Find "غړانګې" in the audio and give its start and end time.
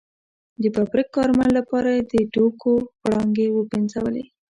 3.01-3.47